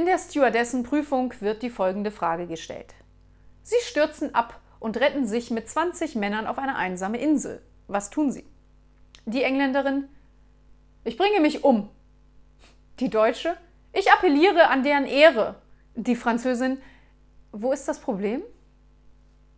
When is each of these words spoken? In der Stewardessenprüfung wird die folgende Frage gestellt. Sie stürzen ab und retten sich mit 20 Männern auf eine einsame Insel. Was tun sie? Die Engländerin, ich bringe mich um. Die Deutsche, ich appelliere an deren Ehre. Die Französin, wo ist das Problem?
In 0.00 0.06
der 0.06 0.16
Stewardessenprüfung 0.16 1.34
wird 1.40 1.62
die 1.62 1.68
folgende 1.68 2.10
Frage 2.10 2.46
gestellt. 2.46 2.94
Sie 3.62 3.76
stürzen 3.82 4.34
ab 4.34 4.58
und 4.78 4.96
retten 4.96 5.26
sich 5.26 5.50
mit 5.50 5.68
20 5.68 6.14
Männern 6.14 6.46
auf 6.46 6.56
eine 6.56 6.76
einsame 6.76 7.18
Insel. 7.18 7.60
Was 7.86 8.08
tun 8.08 8.32
sie? 8.32 8.46
Die 9.26 9.42
Engländerin, 9.42 10.08
ich 11.04 11.18
bringe 11.18 11.40
mich 11.40 11.64
um. 11.64 11.90
Die 12.98 13.10
Deutsche, 13.10 13.58
ich 13.92 14.10
appelliere 14.10 14.68
an 14.68 14.84
deren 14.84 15.04
Ehre. 15.04 15.56
Die 15.96 16.16
Französin, 16.16 16.80
wo 17.52 17.70
ist 17.70 17.86
das 17.86 17.98
Problem? 18.00 18.40